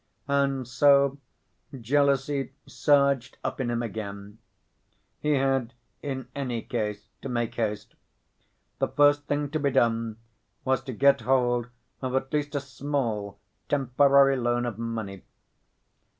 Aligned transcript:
And 0.27 0.67
so 0.67 1.19
jealousy 1.79 2.53
surged 2.65 3.37
up 3.43 3.61
in 3.61 3.69
him 3.69 3.83
again. 3.83 4.39
He 5.19 5.33
had, 5.33 5.75
in 6.01 6.27
any 6.33 6.63
case, 6.63 7.09
to 7.21 7.29
make 7.29 7.53
haste. 7.53 7.93
The 8.79 8.87
first 8.87 9.27
thing 9.27 9.51
to 9.51 9.59
be 9.59 9.69
done 9.69 10.17
was 10.65 10.81
to 10.85 10.91
get 10.93 11.21
hold 11.21 11.69
of 12.01 12.15
at 12.15 12.33
least 12.33 12.55
a 12.55 12.59
small, 12.59 13.37
temporary 13.69 14.37
loan 14.37 14.65
of 14.65 14.79
money. 14.79 15.21